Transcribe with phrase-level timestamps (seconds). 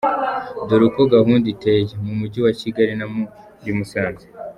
[0.67, 4.25] Dore uko gahunda iteye, mu mujyi wa Kigali na muri Musanze:.